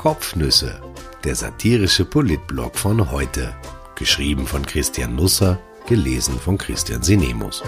Kopfnüsse, 0.00 0.80
der 1.24 1.34
satirische 1.34 2.06
Politblog 2.06 2.78
von 2.78 3.10
heute. 3.10 3.54
Geschrieben 3.96 4.46
von 4.46 4.64
Christian 4.64 5.14
Nusser, 5.14 5.60
gelesen 5.86 6.40
von 6.40 6.56
Christian 6.56 7.02
Sinemus. 7.02 7.62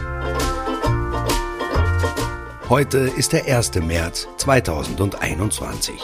Heute 2.70 3.00
ist 3.00 3.34
der 3.34 3.44
1. 3.54 3.74
März 3.74 4.29
2021. 4.38 5.94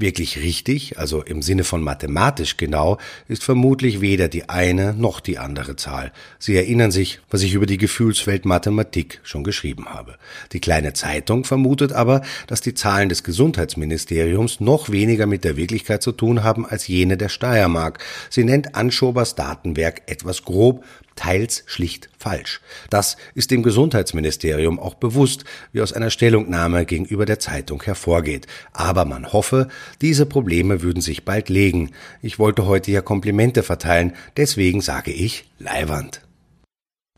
Wirklich 0.00 0.38
richtig, 0.38 0.96
also 0.96 1.24
im 1.24 1.42
Sinne 1.42 1.64
von 1.64 1.82
mathematisch 1.82 2.56
genau, 2.56 2.98
ist 3.26 3.42
vermutlich 3.42 4.00
weder 4.00 4.28
die 4.28 4.48
eine 4.48 4.94
noch 4.94 5.18
die 5.18 5.38
andere 5.38 5.74
Zahl. 5.74 6.12
Sie 6.38 6.54
erinnern 6.54 6.92
sich, 6.92 7.18
was 7.30 7.42
ich 7.42 7.52
über 7.52 7.66
die 7.66 7.78
Gefühlswelt 7.78 8.44
Mathematik 8.44 9.18
schon 9.24 9.42
geschrieben 9.42 9.86
habe. 9.86 10.14
Die 10.52 10.60
kleine 10.60 10.92
Zeitung 10.92 11.42
vermutet 11.42 11.92
aber, 11.92 12.22
dass 12.46 12.60
die 12.60 12.74
Zahlen 12.74 13.08
des 13.08 13.24
Gesundheitsministeriums 13.24 14.60
noch 14.60 14.88
weniger 14.90 15.26
mit 15.26 15.42
der 15.42 15.56
Wirklichkeit 15.56 16.00
zu 16.00 16.12
tun 16.12 16.44
haben 16.44 16.64
als 16.64 16.86
jene 16.86 17.16
der 17.16 17.28
Steiermark. 17.28 17.98
Sie 18.30 18.44
nennt 18.44 18.76
Anschobers 18.76 19.34
Datenwerk 19.34 20.02
etwas 20.06 20.44
grob 20.44 20.84
teils 21.18 21.64
schlicht 21.66 22.10
falsch. 22.16 22.60
Das 22.90 23.16
ist 23.34 23.50
dem 23.50 23.64
Gesundheitsministerium 23.64 24.78
auch 24.78 24.94
bewusst, 24.94 25.44
wie 25.72 25.82
aus 25.82 25.92
einer 25.92 26.10
Stellungnahme 26.10 26.86
gegenüber 26.86 27.26
der 27.26 27.40
Zeitung 27.40 27.82
hervorgeht. 27.82 28.46
Aber 28.72 29.04
man 29.04 29.32
hoffe, 29.32 29.66
diese 30.00 30.26
Probleme 30.26 30.80
würden 30.82 31.02
sich 31.02 31.24
bald 31.24 31.48
legen. 31.48 31.90
Ich 32.22 32.38
wollte 32.38 32.66
heute 32.66 32.92
ja 32.92 33.00
Komplimente 33.00 33.64
verteilen, 33.64 34.12
deswegen 34.36 34.80
sage 34.80 35.10
ich 35.10 35.50
Leiwand. 35.58 36.27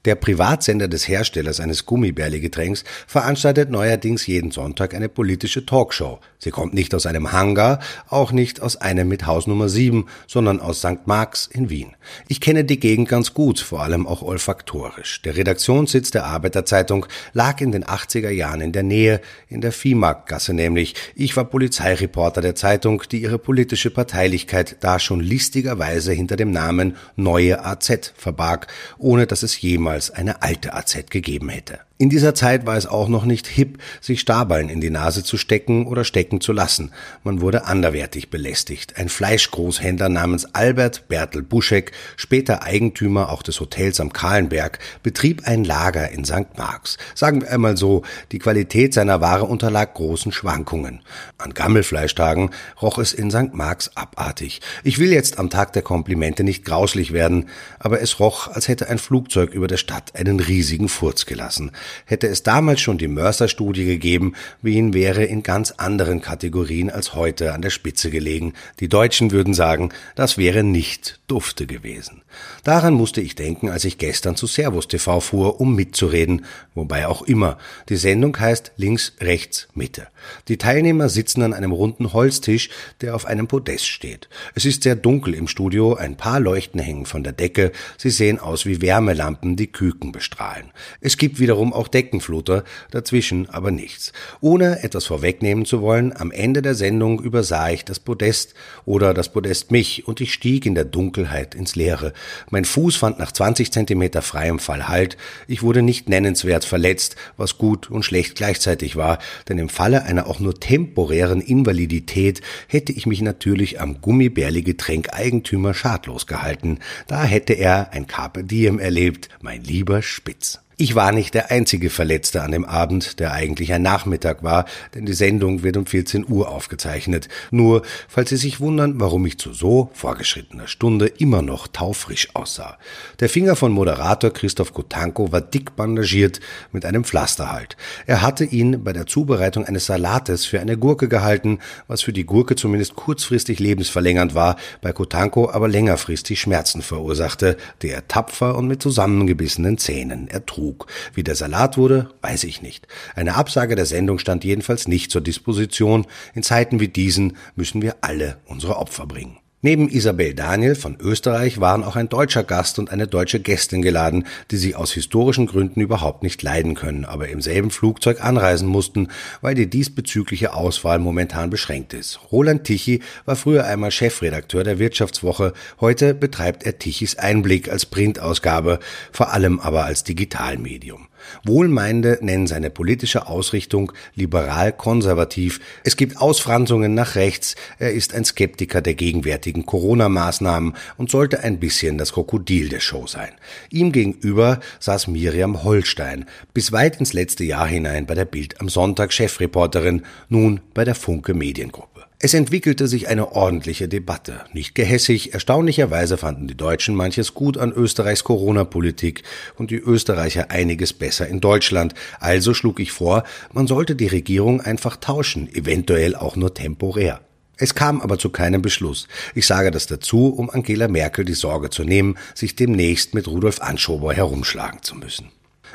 Der 0.06 0.14
Privatsender 0.14 0.88
des 0.88 1.06
Herstellers 1.08 1.61
eines 1.61 1.85
Gummibärli-Getränks 1.85 2.85
veranstaltet 3.06 3.69
neuerdings 3.69 4.26
jeden 4.26 4.50
Sonntag 4.50 4.94
eine 4.94 5.11
politische 5.11 5.67
Talkshow. 5.67 6.20
Sie 6.38 6.50
kommt 6.50 6.73
nicht 6.73 6.94
aus 6.94 7.05
einem 7.05 7.32
Hangar, 7.32 7.81
auch 8.08 8.32
nicht 8.32 8.62
aus 8.62 8.76
einem 8.76 9.08
mit 9.08 9.26
Hausnummer 9.26 9.69
7, 9.69 10.06
sondern 10.26 10.58
aus 10.58 10.79
St. 10.79 11.06
Marx 11.06 11.47
in 11.52 11.69
Wien. 11.69 11.97
Ich 12.29 12.41
kenne 12.41 12.64
die 12.64 12.81
Gegend 12.81 13.11
ganz 13.11 13.35
gut, 13.35 13.61
vor 13.61 13.82
allem 13.82 14.06
auch 14.06 14.23
olfaktorisch. 14.23 15.20
Der 15.20 15.37
Redaktionssitz 15.37 16.11
der 16.11 16.25
Arbeiterzeitung 16.25 17.05
lag 17.35 17.61
in 17.61 17.70
den 17.70 17.85
80er 17.85 18.31
Jahren 18.31 18.62
in 18.62 18.73
der 18.73 18.85
Nähe, 18.85 19.20
in 19.49 19.61
der 19.61 19.73
Viehmarktgasse 19.73 20.55
nämlich. 20.55 20.94
Ich 21.14 21.37
war 21.37 21.44
Polizeireporter 21.44 22.41
der 22.41 22.55
Zeitung, 22.55 23.02
die 23.12 23.20
ihre 23.20 23.38
politische 23.38 23.91
Parteilichkeit 23.91 24.79
da 24.81 24.99
schon 24.99 25.20
listigerweise 25.20 26.12
hinter 26.12 26.37
dem 26.37 26.52
Namen 26.52 26.97
Neue 27.17 27.62
AZ 27.62 28.14
verbarg, 28.17 28.67
ohne 28.97 29.26
dass 29.26 29.43
es 29.43 29.61
jemals 29.61 29.90
jemals 29.91 30.11
eine 30.13 30.41
alte 30.43 30.73
AZ 30.75 31.11
gegeben 31.11 31.49
hätte. 31.49 31.81
In 32.00 32.08
dieser 32.08 32.35
Zeit 32.35 32.64
war 32.64 32.79
es 32.79 32.87
auch 32.87 33.08
noch 33.08 33.26
nicht 33.26 33.47
hip, 33.47 33.76
sich 34.00 34.20
Staballen 34.20 34.70
in 34.70 34.81
die 34.81 34.88
Nase 34.88 35.23
zu 35.23 35.37
stecken 35.37 35.87
oder 35.87 36.02
stecken 36.02 36.41
zu 36.41 36.55
lassen. 36.55 36.93
Man 37.25 37.43
wurde 37.43 37.67
anderwertig 37.67 38.31
belästigt. 38.31 38.97
Ein 38.97 39.11
Fleischgroßhändler 39.11 40.08
namens 40.08 40.47
Albert 40.55 41.08
Bertel 41.08 41.43
Buschek, 41.43 41.93
später 42.17 42.62
Eigentümer 42.62 43.29
auch 43.29 43.43
des 43.43 43.61
Hotels 43.61 44.00
am 44.00 44.14
Kahlenberg, 44.14 44.79
betrieb 45.02 45.47
ein 45.47 45.62
Lager 45.62 46.11
in 46.11 46.25
St. 46.25 46.56
Marx. 46.56 46.97
Sagen 47.14 47.43
wir 47.43 47.50
einmal 47.50 47.76
so, 47.76 48.00
die 48.32 48.38
Qualität 48.38 48.94
seiner 48.94 49.20
Ware 49.20 49.44
unterlag 49.44 49.93
großen 49.93 50.32
Schwankungen. 50.32 51.02
An 51.37 51.52
Gammelfleischtagen 51.52 52.49
roch 52.81 52.97
es 52.97 53.12
in 53.12 53.31
St. 53.31 53.52
Marx 53.52 53.91
abartig. 53.94 54.62
Ich 54.85 54.99
will 54.99 55.12
jetzt 55.12 55.38
am 55.38 55.50
Tag 55.50 55.75
der 55.75 55.82
Komplimente 55.82 56.44
nicht 56.44 56.64
grauslich 56.64 57.12
werden, 57.12 57.50
aber 57.79 58.00
es 58.00 58.20
roch, 58.20 58.49
als 58.49 58.69
hätte 58.69 58.88
ein 58.88 58.99
Flugzeug 58.99 59.52
über 59.52 59.67
der 59.67 59.76
Stadt 59.76 60.14
einen 60.17 60.41
riesigen 60.41 60.88
Furz 60.88 61.26
gelassen. 61.26 61.73
Hätte 62.05 62.27
es 62.29 62.43
damals 62.43 62.81
schon 62.81 62.99
die 62.99 63.09
Mörser-Studie 63.09 63.85
gegeben, 63.85 64.35
Wien 64.63 64.95
wäre 64.95 65.25
in 65.25 65.43
ganz 65.43 65.73
anderen 65.73 66.21
Kategorien 66.21 66.91
als 66.91 67.15
heute 67.15 67.53
an 67.53 67.63
der 67.63 67.71
Spitze 67.71 68.11
gelegen. 68.11 68.55
Die 68.81 68.89
Deutschen 68.89 69.31
würden 69.31 69.55
sagen, 69.55 69.91
das 70.15 70.39
wäre 70.39 70.63
nicht 70.63 71.21
dufte 71.27 71.67
gewesen. 71.67 72.23
Daran 72.65 72.95
musste 72.95 73.21
ich 73.21 73.35
denken, 73.35 73.69
als 73.71 73.85
ich 73.85 73.99
gestern 73.99 74.37
zu 74.37 74.47
Servus 74.47 74.89
TV 74.89 75.21
fuhr, 75.21 75.61
um 75.61 75.75
mitzureden, 75.75 76.45
wobei 76.75 77.07
auch 77.07 77.23
immer. 77.23 77.59
Die 77.89 77.97
Sendung 77.97 78.39
heißt 78.39 78.73
Links, 78.77 79.15
Rechts, 79.21 79.69
Mitte. 79.75 80.09
Die 80.49 80.59
Teilnehmer 80.59 81.09
sitzen 81.09 81.43
an 81.43 81.55
einem 81.55 81.73
runden 81.73 82.13
Holztisch, 82.13 82.69
der 83.01 83.15
auf 83.15 83.27
einem 83.27 83.47
Podest 83.47 83.87
steht. 83.87 84.29
Es 84.55 84.65
ist 84.65 84.83
sehr 84.83 84.97
dunkel 84.97 85.35
im 85.35 85.49
Studio, 85.49 85.95
ein 85.95 86.17
paar 86.17 86.41
Leuchten 86.41 86.81
hängen 86.81 87.07
von 87.07 87.25
der 87.25 87.33
Decke, 87.33 87.73
sie 87.97 88.11
sehen 88.11 88.39
aus 88.39 88.67
wie 88.67 88.83
Wärmelampen, 88.83 89.57
die 89.57 89.69
Küken 89.69 90.13
bestrahlen. 90.13 90.71
Es 91.01 91.17
gibt 91.17 91.39
wiederum 91.39 91.73
auch 91.81 91.88
Deckenfluter, 91.88 92.62
dazwischen 92.91 93.49
aber 93.49 93.71
nichts. 93.71 94.12
Ohne 94.41 94.85
etwas 94.85 95.06
vorwegnehmen 95.06 95.65
zu 95.65 95.81
wollen, 95.81 96.15
am 96.15 96.31
Ende 96.31 96.61
der 96.62 96.75
Sendung 96.75 97.21
übersah 97.21 97.71
ich 97.71 97.85
das 97.85 97.99
Podest 97.99 98.55
oder 98.85 99.15
das 99.15 99.32
Podest 99.32 99.71
mich 99.71 100.06
und 100.06 100.21
ich 100.21 100.35
stieg 100.35 100.67
in 100.67 100.75
der 100.75 100.85
Dunkelheit 100.85 101.55
ins 101.55 101.75
Leere. 101.75 102.12
Mein 102.50 102.67
Fuß 102.67 102.97
fand 102.97 103.19
nach 103.19 103.32
20 103.32 103.73
Zentimeter 103.73 104.21
freiem 104.21 104.59
Fall 104.59 104.88
Halt. 104.88 105.17
Ich 105.49 105.62
wurde 105.62 105.81
nicht 105.81 106.09
nennenswert 106.09 106.65
verletzt, 106.65 107.17
was 107.38 107.56
gut 107.56 107.91
und 107.91 108.05
schlecht 108.05 108.37
gleichzeitig 108.37 108.97
war, 108.97 109.19
denn 109.49 109.59
im 109.59 109.71
Falle 109.71 110.05
einer 110.05 110.26
auch 110.26 110.38
nur 110.38 110.61
temporären 110.61 111.41
Invalidität 111.41 112.43
hätte 112.69 112.93
ich 112.93 113.06
mich 113.06 113.23
natürlich 113.23 113.81
am 113.81 114.00
Gummibärli-Getränk 114.03 115.15
Eigentümer 115.15 115.73
schadlos 115.73 116.26
gehalten. 116.26 116.79
Da 117.06 117.25
hätte 117.25 117.55
er 117.55 117.93
ein 117.93 118.06
Carpe 118.06 118.44
Diem 118.44 118.79
erlebt, 118.79 119.31
mein 119.41 119.62
lieber 119.65 120.03
Spitz. 120.03 120.61
Ich 120.81 120.94
war 120.94 121.12
nicht 121.12 121.35
der 121.35 121.50
einzige 121.50 121.91
Verletzte 121.91 122.43
an 122.43 122.53
dem 122.53 122.65
Abend, 122.65 123.21
der 123.21 123.32
eigentlich 123.32 123.75
ein 123.75 123.82
Nachmittag 123.82 124.43
war, 124.43 124.65
denn 124.94 125.05
die 125.05 125.12
Sendung 125.12 125.62
wird 125.62 125.77
um 125.77 125.85
14 125.85 126.27
Uhr 126.27 126.49
aufgezeichnet. 126.49 127.29
Nur, 127.50 127.82
falls 128.09 128.31
Sie 128.31 128.38
sich 128.38 128.61
wundern, 128.61 128.99
warum 128.99 129.27
ich 129.27 129.38
zu 129.38 129.53
so 129.53 129.91
vorgeschrittener 129.93 130.69
Stunde 130.69 131.06
immer 131.06 131.43
noch 131.43 131.67
taufrisch 131.69 132.31
aussah. 132.32 132.79
Der 133.21 133.29
Finger 133.29 133.56
von 133.56 133.73
Moderator 133.73 134.31
Christoph 134.31 134.73
Kotanko 134.73 135.31
war 135.32 135.43
dick 135.43 135.77
bandagiert 135.77 136.41
mit 136.73 136.87
einem 136.87 137.05
Pflasterhalt. 137.05 137.76
Er 138.06 138.23
hatte 138.23 138.47
ihn 138.47 138.83
bei 138.83 138.94
der 138.94 139.05
Zubereitung 139.05 139.67
eines 139.67 139.85
Salates 139.85 140.47
für 140.47 140.61
eine 140.61 140.79
Gurke 140.79 141.09
gehalten, 141.09 141.59
was 141.88 142.00
für 142.00 142.15
die 142.15 142.25
Gurke 142.25 142.56
zumindest 142.56 142.97
kurzfristig 142.97 143.59
lebensverlängernd 143.59 144.35
war, 144.35 144.56
bei 144.81 144.94
Kotanko 144.94 145.50
aber 145.50 145.69
längerfristig 145.69 146.41
Schmerzen 146.41 146.81
verursachte, 146.81 147.59
die 147.83 147.91
er 147.91 148.09
tapfer 148.09 148.56
und 148.56 148.67
mit 148.67 148.81
zusammengebissenen 148.81 149.76
Zähnen 149.76 150.26
ertrug 150.29 150.70
trug. 150.71 150.87
Wie 151.15 151.23
der 151.23 151.35
Salat 151.35 151.77
wurde, 151.77 152.11
weiß 152.23 152.45
ich 152.45 152.63
nicht. 152.63 152.87
Eine 153.15 153.35
Absage 153.35 153.75
der 153.75 153.87
Sendung 153.87 154.19
stand 154.19 154.45
jedenfalls 154.45 154.89
nicht 154.89 155.11
zur 155.11 155.21
Disposition. 155.21 156.07
In 156.35 156.43
Zeiten 156.43 156.81
wie 156.81 156.89
diesen 156.89 157.37
müssen 157.57 157.83
wir 157.83 157.97
alle 158.01 158.39
unsere 158.47 158.77
Opfer 158.77 159.07
bringen. 159.07 159.39
Neben 159.62 159.91
Isabel 159.91 160.33
Daniel 160.33 160.75
von 160.75 160.97
Österreich 160.99 161.61
waren 161.61 161.85
auch 161.85 161.95
ein 161.95 162.09
deutscher 162.09 162.45
Gast 162.45 162.79
und 162.79 162.91
eine 162.91 163.07
deutsche 163.07 163.41
Gästin 163.41 163.83
geladen, 163.83 164.25
die 164.51 164.57
sie 164.57 164.75
aus 164.75 164.93
historischen 164.93 165.47
Gründen 165.47 165.83
überhaupt 165.83 166.23
nicht 166.23 166.43
leiden 166.43 166.75
können, 166.75 167.05
aber 167.05 167.29
im 167.29 167.43
selben 167.43 167.71
Flugzeug 167.71 168.25
anreisen 168.25 168.67
mussten, 168.67 169.09
weil 169.43 169.55
die 169.55 169.69
diesbezügliche 169.69 170.55
Auswahl 170.55 170.99
momentan 170.99 171.51
beschränkt 171.51 171.93
ist. 171.93 172.21
Roland 172.33 172.65
Tichy 172.65 173.03
war 173.27 173.37
früher 173.37 173.67
einmal 173.67 173.91
Chefredakteur 173.91 174.65
der 174.65 174.79
Wirtschaftswoche, 174.79 175.53
heute 175.79 176.15
betreibt 176.15 176.62
er 176.62 176.79
Tichys 176.79 177.17
Einblick 177.19 177.71
als 177.71 177.85
Printausgabe, 177.85 178.79
vor 179.12 179.35
allem 179.35 179.61
aber 179.61 179.85
als 179.85 180.05
Digitalmedium. 180.05 181.10
Wohlmeinende 181.45 182.19
nennen 182.21 182.47
seine 182.47 182.71
politische 182.71 183.27
Ausrichtung 183.27 183.93
liberal-konservativ. 184.15 185.61
Es 185.85 185.97
gibt 185.97 186.19
Ausfranzungen 186.19 186.95
nach 186.95 187.15
rechts. 187.15 187.57
Er 187.79 187.93
ist 187.93 188.15
ein 188.15 188.25
Skeptiker 188.25 188.81
der 188.81 188.95
gegenwärtigen 188.95 189.67
Corona-Maßnahmen 189.67 190.75
und 190.97 191.11
sollte 191.11 191.43
ein 191.43 191.61
bisschen 191.61 191.99
das 191.99 192.12
Krokodil 192.12 192.69
der 192.69 192.81
Show 192.81 193.07
sein. 193.07 193.31
Ihm 193.71 193.93
gegenüber 193.93 194.61
saß 194.79 195.09
Miriam 195.09 195.65
Holstein, 195.65 196.27
bis 196.55 196.73
weit 196.73 196.99
ins 196.99 197.12
letzte 197.12 197.45
Jahr 197.45 197.67
hinein 197.67 198.07
bei 198.07 198.15
der 198.15 198.25
Bild 198.25 198.61
am 198.61 198.69
Sonntag 198.69 199.12
Chefreporterin, 199.12 200.03
nun 200.29 200.61
bei 200.75 200.85
der 200.85 200.95
Funke 200.95 201.35
Mediengruppe. 201.35 202.00
Es 202.23 202.35
entwickelte 202.35 202.87
sich 202.87 203.09
eine 203.09 203.33
ordentliche 203.33 203.89
Debatte. 203.89 204.45
Nicht 204.53 204.75
gehässig, 204.75 205.33
erstaunlicherweise 205.33 206.19
fanden 206.19 206.49
die 206.49 206.57
Deutschen 206.57 206.95
manches 206.95 207.33
gut 207.33 207.57
an 207.57 207.73
Österreichs 207.73 208.25
Corona-Politik 208.25 209.23
und 209.57 209.71
die 209.71 209.79
Österreicher 209.79 210.50
einiges 210.50 210.93
besser 210.93 211.27
in 211.29 211.41
Deutschland. 211.41 211.95
Also 212.19 212.53
schlug 212.53 212.79
ich 212.79 212.93
vor, 212.93 213.25
man 213.55 213.67
sollte 213.67 213.97
die 213.97 214.07
Regierung 214.07 214.61
einfach 214.61 214.99
tauschen, 214.99 215.49
eventuell 215.55 216.15
auch 216.15 216.37
nur 216.37 216.53
temporär. 216.53 217.23
Es 217.57 217.75
kam 217.75 218.03
aber 218.03 218.19
zu 218.19 218.29
keinem 218.29 218.61
Beschluss. 218.61 219.09
Ich 219.35 219.47
sage 219.47 219.71
das 219.71 219.87
dazu, 219.87 220.27
um 220.27 220.50
Angela 220.50 220.89
Merkel 220.89 221.25
die 221.25 221.33
Sorge 221.33 221.71
zu 221.71 221.85
nehmen, 221.85 222.19
sich 222.35 222.55
demnächst 222.55 223.15
mit 223.15 223.29
Rudolf 223.29 223.62
Anschober 223.62 224.12
herumschlagen 224.12 224.83
zu 224.83 224.95
müssen. 224.95 225.31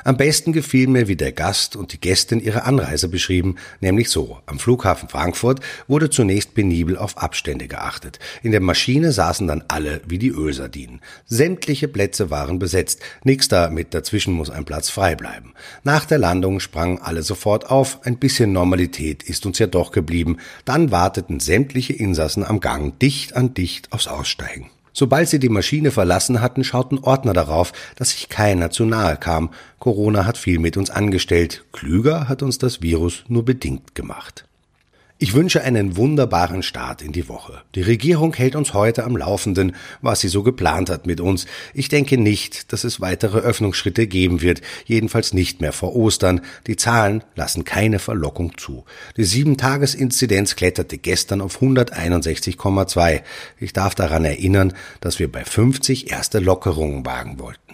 Am 0.08 0.18
besten 0.18 0.54
gefiel 0.54 0.86
mir, 0.88 1.08
wie 1.08 1.16
der 1.16 1.32
Gast 1.32 1.76
und 1.76 1.92
die 1.92 2.00
Gästin 2.00 2.40
ihre 2.40 2.66
Anreise 2.66 3.08
beschrieben, 3.08 3.56
nämlich 3.82 4.12
so. 4.12 4.38
Am 4.46 4.60
Flughafen 4.60 5.10
Frankfurt 5.10 5.62
wurde 5.88 6.12
zunächst 6.12 6.54
penibel 6.54 6.96
auf 6.96 7.18
Abstände 7.18 7.68
geachtet. 7.68 8.20
In 8.44 8.52
der 8.52 8.62
Maschine 8.62 9.12
saßen 9.12 9.48
dann 9.48 9.64
alle 9.68 10.02
wie 10.06 10.20
die 10.20 10.30
Ölsardinen. 10.30 11.02
Sämtliche 11.26 11.88
Plätze 11.88 12.30
waren 12.30 12.60
besetzt. 12.60 13.02
Nix 13.24 13.48
da 13.48 13.72
mit 13.72 13.96
dazwischen 13.96 14.36
muss 14.36 14.52
ein 14.52 14.64
Platz 14.64 14.92
frei 14.92 15.16
bleiben. 15.16 15.56
Nach 15.84 16.06
der 16.06 16.20
Landung 16.20 16.60
sprangen 16.60 17.00
alle 17.02 17.24
sofort 17.24 17.72
auf. 17.72 18.06
Ein 18.06 18.18
bisschen 18.18 18.52
Normalität 18.52 19.24
ist 19.24 19.48
uns 19.48 19.58
ja 19.58 19.66
doch 19.66 19.92
geblieben. 19.92 20.38
Dann 20.66 20.92
warteten 20.92 21.40
sämtliche 21.40 21.94
Insassen 21.94 22.44
am 22.44 22.60
Gang 22.60 23.00
dicht 23.00 23.36
an 23.36 23.56
dicht 23.56 23.92
aufs 23.92 24.06
Aussteigen. 24.06 24.70
Sobald 24.98 25.28
sie 25.28 25.40
die 25.40 25.50
Maschine 25.50 25.92
verlassen 25.92 26.40
hatten, 26.40 26.64
schauten 26.64 27.00
Ordner 27.00 27.34
darauf, 27.34 27.74
dass 27.98 28.12
sich 28.12 28.30
keiner 28.30 28.72
zu 28.72 28.86
nahe 28.86 29.18
kam. 29.18 29.50
Corona 29.78 30.26
hat 30.26 30.38
viel 30.38 30.58
mit 30.58 30.78
uns 30.78 30.90
angestellt. 30.90 31.66
Klüger 31.74 32.30
hat 32.30 32.42
uns 32.42 32.60
das 32.60 32.82
Virus 32.82 33.26
nur 33.28 33.44
bedingt 33.44 33.94
gemacht. 33.94 34.46
Ich 35.18 35.34
wünsche 35.34 35.62
einen 35.62 35.96
wunderbaren 35.96 36.62
Start 36.62 37.02
in 37.02 37.14
die 37.14 37.30
Woche. 37.30 37.62
Die 37.74 37.82
Regierung 37.82 38.34
hält 38.34 38.54
uns 38.54 38.74
heute 38.74 39.06
am 39.06 39.16
Laufenden, 39.16 39.74
was 40.02 40.20
sie 40.20 40.28
so 40.28 40.44
geplant 40.44 40.90
hat 40.90 41.08
mit 41.08 41.22
uns. 41.22 41.46
Ich 41.74 41.88
denke 41.88 42.18
nicht, 42.18 42.74
dass 42.74 42.84
es 42.84 43.00
weitere 43.00 43.38
Öffnungsschritte 43.38 44.08
geben 44.08 44.42
wird, 44.42 44.60
jedenfalls 44.84 45.34
nicht 45.34 45.62
mehr 45.62 45.72
vor 45.72 45.96
Ostern. 45.96 46.42
Die 46.68 46.76
Zahlen 46.76 47.24
lassen 47.34 47.64
keine 47.64 48.00
Verlockung 48.00 48.58
zu. 48.58 48.84
Die 49.16 49.24
Sieben-Tages-Inzidenz 49.24 50.58
kletterte 50.58 50.98
gestern 50.98 51.40
auf 51.40 51.62
161,2. 51.62 53.22
Ich 53.58 53.72
darf 53.72 53.96
daran 53.96 54.26
erinnern, 54.26 54.74
dass 55.00 55.20
wir 55.20 55.32
bei 55.32 55.46
50 55.46 56.12
erste 56.12 56.40
Lockerungen 56.40 57.06
wagen 57.06 57.40
wollten. 57.40 57.65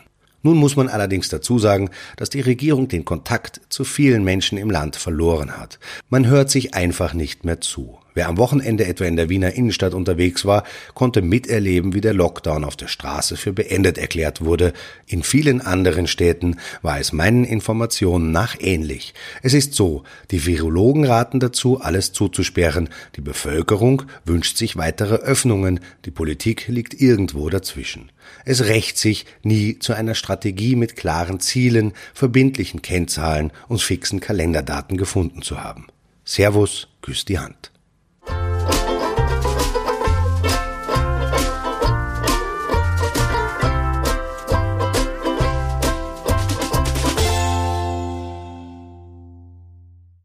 Nun 0.43 0.57
muss 0.57 0.75
man 0.75 0.89
allerdings 0.89 1.29
dazu 1.29 1.60
sagen, 1.60 1.89
dass 2.17 2.29
die 2.29 2.41
Regierung 2.41 2.88
den 2.88 3.05
Kontakt 3.05 3.62
zu 3.69 3.83
vielen 3.83 4.24
Menschen 4.24 4.57
im 4.57 4.69
Land 4.69 4.95
verloren 4.95 5.57
hat. 5.57 5.79
Man 6.10 6.27
hört 6.27 6.50
sich 6.50 6.74
einfach 6.74 7.13
nicht 7.13 7.45
mehr 7.45 7.62
zu. 7.62 8.00
Wer 8.13 8.27
am 8.27 8.38
Wochenende 8.38 8.86
etwa 8.86 9.06
in 9.06 9.15
der 9.15 9.30
Wiener 9.30 9.53
Innenstadt 9.53 9.94
unterwegs 9.94 10.44
war, 10.44 10.63
konnte 10.94 11.22
miterleben, 11.22 11.94
wie 11.94 12.01
der 12.01 12.13
Lockdown 12.13 12.65
auf 12.65 12.75
der 12.75 12.88
Straße 12.88 13.38
für 13.38 13.53
beendet 13.53 13.98
erklärt 13.98 14.44
wurde. 14.44 14.74
In 15.08 15.24
vielen 15.24 15.62
anderen 15.62 16.08
Städten 16.08 16.58
war 16.82 17.00
es 17.00 17.13
meinen 17.13 17.46
Informationen 17.46 18.32
nach 18.32 18.58
ähnlich. 18.60 19.13
Es 19.41 19.53
ist 19.53 19.75
so, 19.75 20.03
die 20.32 20.46
Virologen 20.46 21.06
raten 21.06 21.39
dazu, 21.39 21.80
alles 21.80 22.12
zuzusperren, 22.12 22.89
die 23.15 23.22
Bevölkerung 23.22 24.03
wünscht 24.25 24.58
sich 24.58 24.75
weitere 24.75 25.15
Öffnungen, 25.15 25.80
die 26.06 26.12
Politik 26.12 26.68
liegt 26.68 27.00
irgendwo 27.00 27.50
dazwischen. 27.50 28.12
Es 28.44 28.65
rächt 28.65 28.98
sich, 28.98 29.25
nie 29.44 29.80
zu 29.80 29.94
einer 29.94 30.15
Strategie 30.15 30.75
mit 30.75 30.96
klaren 30.96 31.39
Zielen, 31.39 31.94
verbindlichen 32.13 32.82
Kennzahlen 32.82 33.51
und 33.68 33.82
fixen 33.82 34.20
Kalenderdaten 34.20 34.98
gefunden 34.98 35.41
zu 35.41 35.63
haben. 35.63 35.88
Servus, 36.25 36.88
küsst 37.01 37.30
die 37.30 37.39
Hand. 37.39 37.71